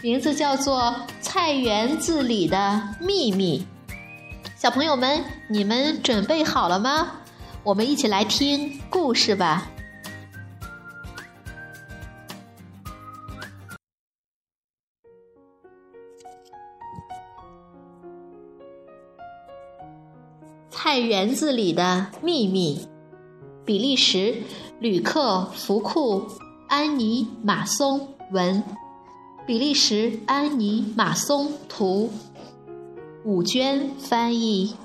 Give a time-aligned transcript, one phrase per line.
[0.00, 0.78] 名字叫做
[1.20, 3.66] 《菜园子里的秘密》。
[4.56, 7.22] 小朋友们，你们准备好了吗？
[7.64, 9.68] 我们一起来听故事吧。
[20.70, 22.86] 菜园子里的秘密，
[23.64, 24.42] 比利时，
[24.78, 26.24] 吕克·福库、
[26.68, 28.62] 安妮·马松文。
[29.48, 32.10] 比利时安妮马松图，
[33.24, 34.76] 武娟翻译，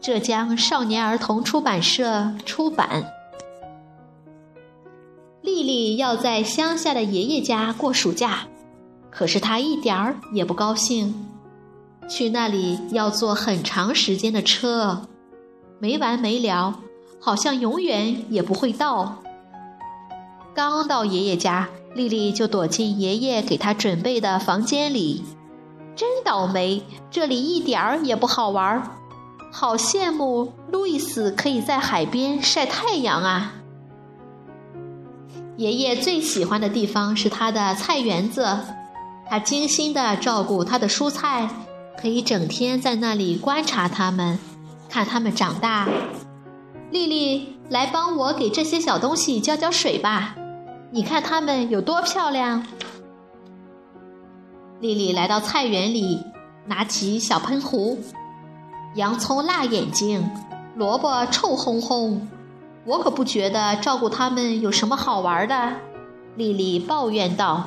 [0.00, 3.12] 浙江少年儿童出版社出版。
[5.42, 8.48] 丽丽要在乡下的爷爷家过暑假，
[9.10, 11.26] 可是她一点儿也不高兴。
[12.08, 15.08] 去那里要坐很长时间的车，
[15.78, 16.80] 没完没了，
[17.20, 19.18] 好像永远也不会到。
[20.54, 21.68] 刚到爷爷家。
[21.96, 25.24] 丽丽就躲进爷爷给她准备的房间里，
[25.96, 28.90] 真倒霉，这里一点儿也不好玩。
[29.50, 33.54] 好羡慕路易斯可以在海边晒太阳啊！
[35.56, 38.46] 爷爷最喜欢的地方是他的菜园子，
[39.26, 41.48] 他精心的照顾他的蔬菜，
[41.98, 44.38] 可以整天在那里观察它们，
[44.90, 45.88] 看它们长大。
[46.90, 50.36] 丽丽，来帮我给这些小东西浇浇水吧。
[50.90, 52.64] 你看它们有多漂亮！
[54.80, 56.22] 丽丽来到菜园里，
[56.66, 57.98] 拿起小喷壶。
[58.94, 60.30] 洋葱辣眼睛，
[60.74, 62.20] 萝卜臭烘烘，
[62.84, 65.72] 我可不觉得照顾它们有什么好玩的。
[66.36, 67.64] 丽丽抱怨道。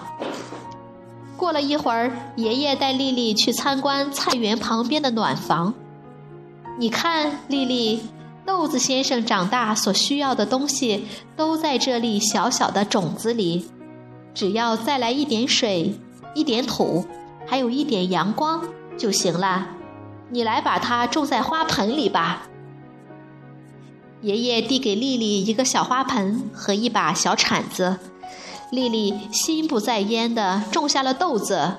[1.35, 5.73] 过了一会儿，爷爷带丽丽去参观菜园旁边的暖房。
[6.79, 8.01] 你看，丽丽。
[8.49, 11.05] 豆子先生长大所需要的东西
[11.37, 13.69] 都在这粒小小的种子里，
[14.33, 15.93] 只要再来一点水、
[16.33, 17.05] 一点土，
[17.45, 18.63] 还有一点阳光
[18.97, 19.67] 就行了。
[20.31, 22.49] 你来把它种在花盆里吧。
[24.21, 27.99] 爷爷递给丽丽一个小花盆和一把小铲子，
[28.71, 31.75] 丽丽心不在焉地种下了豆子，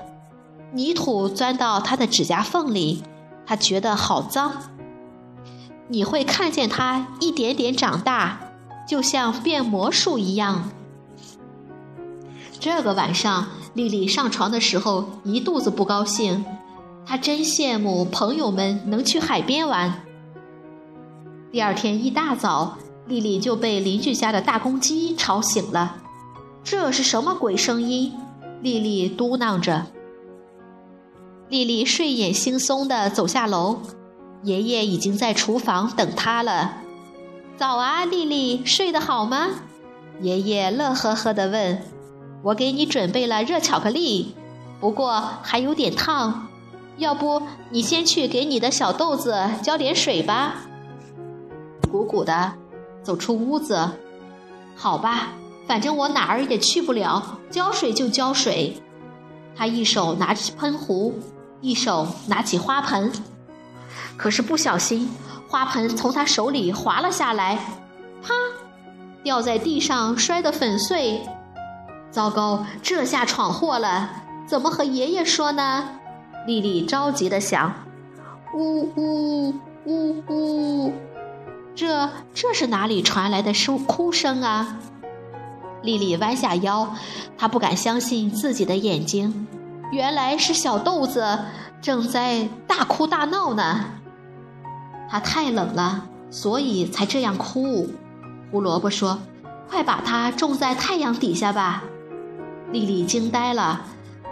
[0.71, 3.03] 泥土钻到她的指甲缝里，
[3.45, 4.53] 她觉得好脏。
[5.91, 8.39] 你会看见它一点点长大，
[8.87, 10.69] 就像变魔术一样。
[12.61, 16.45] 这个晚上，丽丽上床的时候一肚子不高兴，
[17.05, 20.01] 她真羡慕朋友们能去海边玩。
[21.51, 25.97] 第二天一大早，丽丽就被邻居家的大公鸡吵醒了。
[26.63, 28.13] 这是什么鬼声音？
[28.61, 29.87] 丽丽嘟囔着。
[31.49, 33.81] 丽丽睡眼惺忪地走下楼。
[34.43, 36.77] 爷爷已经在厨房等他了。
[37.57, 39.49] 早啊，丽丽，睡得好吗？
[40.19, 41.81] 爷爷乐呵呵地问。
[42.43, 44.35] 我给你准备了热巧克力，
[44.79, 46.47] 不过还有点烫。
[46.97, 50.55] 要不你先去给你的小豆子浇点水吧。
[51.91, 52.53] 鼓鼓的
[53.03, 53.91] 走出屋子。
[54.75, 55.33] 好吧，
[55.67, 58.81] 反正我哪儿也去不了，浇水就浇水。
[59.55, 61.13] 他一手拿起喷壶，
[61.61, 63.11] 一手拿起花盆。
[64.21, 65.09] 可是不小心，
[65.49, 67.55] 花盆从他手里滑了下来，
[68.21, 68.31] 啪，
[69.23, 71.23] 掉在地上，摔得粉碎。
[72.11, 74.11] 糟糕，这下闯祸了，
[74.45, 75.89] 怎么和爷爷说呢？
[76.45, 77.73] 丽丽着急地想。
[78.53, 79.55] 呜呜
[79.85, 80.93] 呜呜，
[81.73, 84.77] 这这是哪里传来的声哭声啊？
[85.81, 86.95] 丽丽弯下腰，
[87.39, 89.47] 她不敢相信自己的眼睛，
[89.91, 91.39] 原来是小豆子
[91.81, 93.85] 正在大哭大闹呢。
[95.11, 97.89] 它太冷了，所以才这样哭。
[98.49, 99.19] 胡萝卜说
[99.69, 101.83] ：“快把它种在太阳底下吧。”
[102.71, 103.81] 丽丽惊呆了，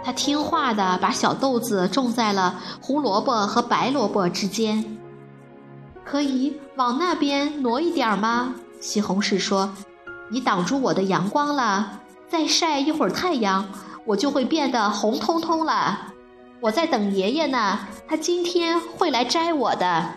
[0.02, 4.96] 她听话的把小豆子种在了胡萝卜和白萝卜之间。
[6.02, 8.54] 可以往那边挪一点吗？
[8.80, 9.74] 西红柿说
[10.32, 13.68] ：“你挡住我的阳光了，再晒一会儿太阳，
[14.06, 16.14] 我就会变得红彤彤了。
[16.62, 20.14] 我在等爷爷呢，他今天会来摘我的。”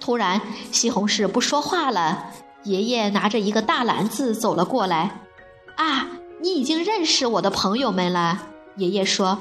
[0.00, 2.26] 突然，西红柿不说话了。
[2.64, 5.20] 爷爷拿着一个大篮子走了过来。
[5.76, 6.08] “啊，
[6.40, 9.38] 你已经认识我的朋友们了。”爷爷说。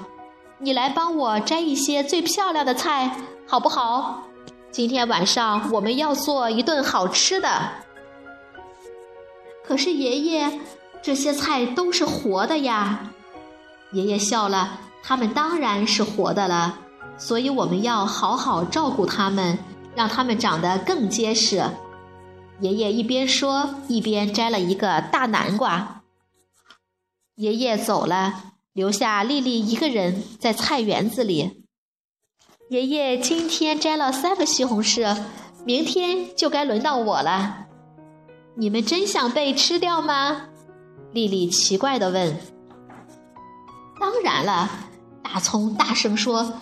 [0.59, 4.23] 你来帮我摘一些最漂亮的菜，好不好？
[4.71, 7.49] 今天晚上我们要做一顿好吃的。
[9.65, 10.59] 可是爷爷，
[11.01, 13.11] 这些菜都是活的呀。
[13.91, 16.77] 爷爷笑了，他们当然是活的了，
[17.17, 19.59] 所以我们要好好照顾它们，
[19.95, 21.63] 让它们长得更结实。
[22.59, 26.03] 爷爷一边说，一边摘了一个大南瓜。
[27.35, 31.63] 爷爷走了，留下丽丽一个人在菜园子里。
[32.69, 35.17] 爷爷今天摘了三个西红柿，
[35.65, 37.67] 明天就该轮到我了。
[38.55, 40.49] 你们真想被吃掉吗？
[41.11, 42.37] 丽丽奇怪地问。
[43.99, 44.69] 当然了，
[45.23, 46.53] 大葱大声说：“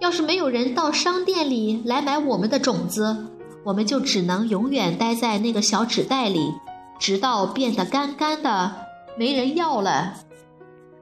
[0.00, 3.26] 要是没有人到商店里来买我们的种子，
[3.64, 6.54] 我们就只能永远待在那个小纸袋里，
[6.98, 8.74] 直到变得干干的，
[9.16, 10.14] 没人要了。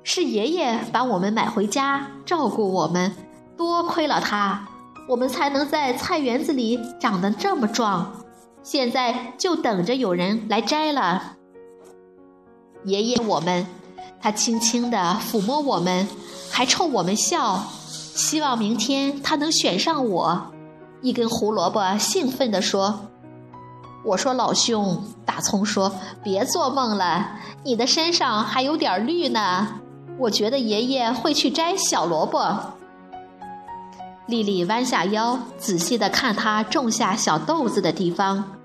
[0.03, 3.15] 是爷爷把我们买回家，照顾我们，
[3.57, 4.67] 多亏了他，
[5.09, 8.13] 我们才能在菜园子里长得这么壮。
[8.63, 11.37] 现在就等着有人来摘了。
[12.85, 13.67] 爷爷，我们。”
[14.21, 16.09] 他轻轻地抚摸我们，
[16.51, 17.63] 还冲我们笑，
[18.19, 20.51] 希望明天他能选上我。
[21.03, 23.07] 一根胡萝卜兴奋地说
[24.05, 25.95] ：“我说老兄。”大葱说
[26.25, 29.69] ：“别做梦了，你的身上还有点绿呢。
[30.19, 32.73] 我觉得爷爷会去摘小萝卜。”
[34.27, 38.57] 丽丽弯下腰，仔细地看他种下小豆子的地方，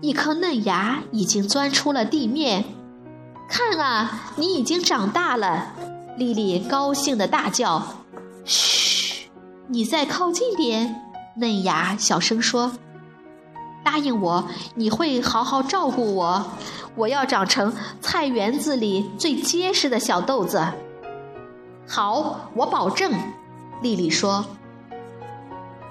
[0.00, 2.64] 一颗嫩芽已经钻出了地面。
[3.48, 5.72] 看啊，你已经长大了！
[6.16, 7.82] 丽丽高兴的大叫
[8.46, 9.28] ：“嘘，
[9.68, 11.02] 你再靠近点。”
[11.38, 12.72] 嫩芽小声说
[13.84, 16.46] ：“答应我，你会好好照顾我。
[16.94, 20.66] 我要长成菜园子里最结实的小豆子。”
[21.86, 23.12] 好，我保证。”
[23.82, 24.46] 丽丽说。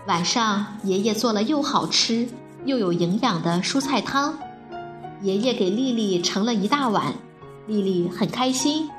[0.07, 2.27] 晚上，爷爷做了又好吃
[2.63, 4.37] 又有营养的蔬菜汤，
[5.21, 7.13] 爷爷给丽丽盛了一大碗。
[7.67, 8.89] 丽丽很开心，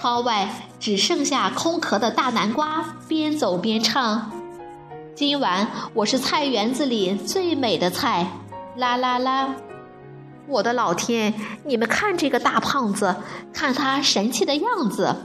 [0.00, 0.48] 窗外
[0.78, 4.30] 只剩下空壳的大南瓜，边走边唱
[5.16, 8.28] ：“今晚我是菜园子里最美的菜，
[8.76, 9.56] 啦啦啦！”
[10.46, 11.34] 我的老天，
[11.64, 13.16] 你们看这个大胖子，
[13.52, 15.16] 看他神气的样子。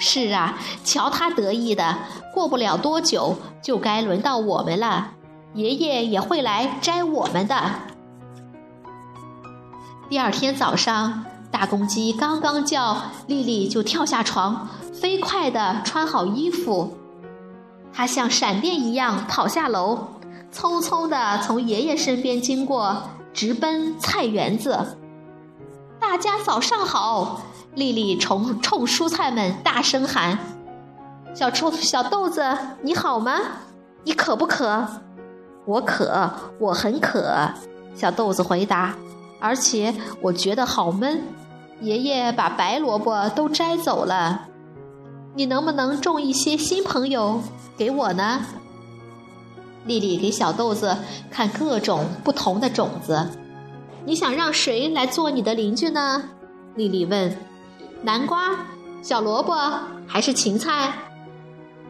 [0.00, 1.98] 是啊，瞧他得意的，
[2.34, 5.12] 过不了多久就该轮到我们了，
[5.52, 7.56] 爷爷也会来摘我们的。
[10.08, 11.26] 第二天早上。
[11.54, 16.96] 大公鸡刚刚叫，丽丽就跳下床，飞快地穿好衣服。
[17.92, 19.96] 她像闪电一样跑下楼，
[20.52, 23.00] 匆匆地从爷爷身边经过，
[23.32, 24.98] 直奔菜园子。
[26.00, 27.42] 大家早上好！
[27.76, 30.36] 丽丽冲冲蔬菜们大声喊
[31.36, 32.44] ：“小臭小豆子，
[32.82, 33.38] 你好吗？
[34.02, 34.88] 你渴不渴
[35.66, 36.28] ？”“我渴，
[36.58, 37.32] 我很渴。”
[37.94, 38.96] 小豆子回答。
[39.38, 41.22] “而且我觉得好闷。”
[41.84, 44.48] 爷爷把白萝卜都摘走了，
[45.34, 47.42] 你能不能种一些新朋友
[47.76, 48.40] 给我呢？
[49.84, 50.96] 丽丽给小豆子
[51.30, 53.28] 看各种不同的种子，
[54.06, 56.30] 你想让谁来做你的邻居呢？
[56.74, 57.36] 丽丽问。
[58.00, 58.56] 南瓜、
[59.02, 59.54] 小萝卜
[60.06, 60.90] 还是芹菜？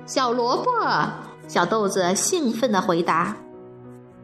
[0.07, 0.71] 小萝卜，
[1.47, 3.37] 小豆子兴奋地回答。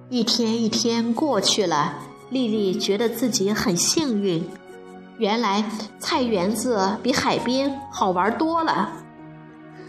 [0.08, 1.94] 一天一天过去了，
[2.28, 4.44] 丽丽觉得自己很幸运。
[5.20, 5.62] 原来
[5.98, 8.90] 菜园子比海边好玩多了。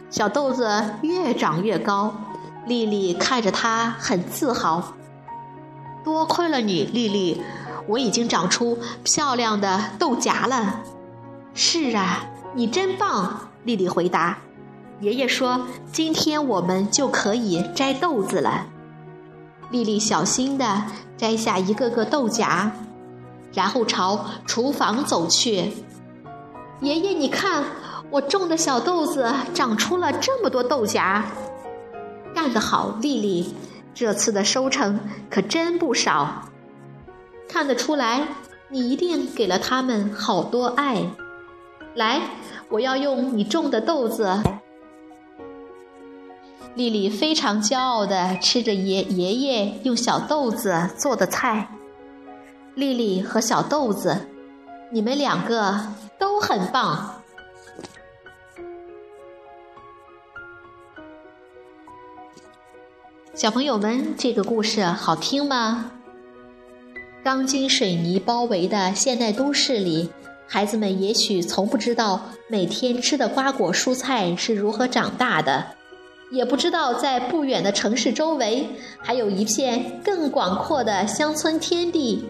[0.10, 2.14] 小豆子越长越高，
[2.66, 4.94] 丽丽看着它很自豪。
[6.04, 7.42] 多亏了你，丽丽，
[7.88, 10.82] 我已经长出漂亮的豆荚了。
[11.54, 13.48] 是啊，你真棒！
[13.64, 14.38] 丽丽回答。
[15.00, 15.62] 爷爷说
[15.94, 18.66] ：“今天我们就可以摘豆子了。”
[19.72, 20.84] 丽丽小心地
[21.16, 22.70] 摘下一个个豆荚。
[23.54, 25.72] 然后朝厨房走去。
[26.82, 27.64] 爷爷，你看，
[28.10, 31.24] 我种的小豆子长出了这么多豆荚，
[32.34, 33.54] 干得好，丽丽！
[33.94, 36.46] 这次的收成可真不少。
[37.48, 38.26] 看得出来，
[38.70, 41.04] 你一定给了他们好多爱。
[41.94, 42.22] 来，
[42.70, 44.42] 我要用你种的豆子。
[46.74, 51.68] 丽丽非常骄傲地吃着爷爷爷用小豆子做的菜。
[52.74, 54.28] 丽丽和小豆子，
[54.92, 55.78] 你们两个
[56.18, 57.22] 都很棒。
[63.34, 65.92] 小朋友们，这个故事好听吗？
[67.22, 70.10] 钢筋水泥包围的现代都市里，
[70.48, 75.76] 孩子们也许从不知道每天吃的瓜果蔬菜是如何长大的，
[76.32, 82.30] 也不知道在不远的城市周围还有一片更广阔的乡村天地，